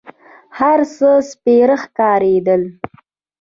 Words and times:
هر 0.57 0.79
څه 0.95 1.09
سپېره 1.31 1.75
ښکارېدل. 1.83 2.61